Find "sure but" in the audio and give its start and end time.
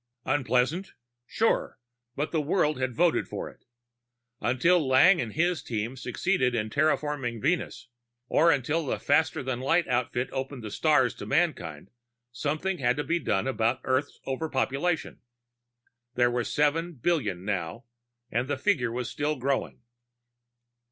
1.27-2.31